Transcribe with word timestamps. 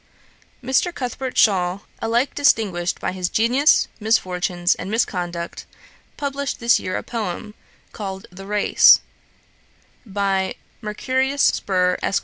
Mr. 0.63 0.91
Cuthbert 0.91 1.37
Shaw, 1.37 1.81
alike 2.01 2.33
distinguished 2.33 2.99
by 2.99 3.11
his 3.11 3.29
genius, 3.29 3.87
misfortunes, 3.99 4.73
and 4.73 4.89
misconduct, 4.89 5.67
published 6.17 6.59
this 6.59 6.79
year 6.79 6.97
a 6.97 7.03
poem, 7.03 7.53
called 7.91 8.25
The 8.31 8.47
Race, 8.47 8.99
by 10.03 10.55
'Mercurius 10.81 11.43
Spur, 11.43 11.99
Esq. 12.01 12.19